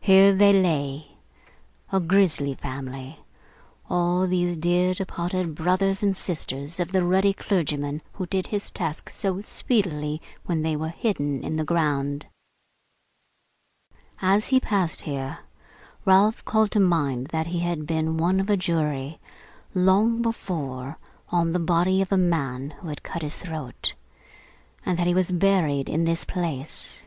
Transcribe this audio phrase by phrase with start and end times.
[0.00, 1.18] Here they lay,
[1.92, 3.18] a grisly family,
[3.90, 9.10] all these dear departed brothers and sisters of the ruddy clergyman who did his task
[9.10, 12.24] so speedily when they were hidden in the ground!
[14.22, 15.40] As he passed here,
[16.06, 19.20] Ralph called to mind that he had been one of a jury,
[19.74, 20.96] long before,
[21.28, 23.92] on the body of a man who had cut his throat;
[24.86, 27.04] and that he was buried in this place.